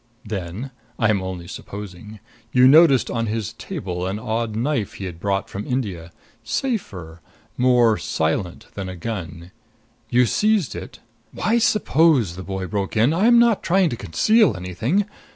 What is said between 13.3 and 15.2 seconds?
not trying to conceal anything.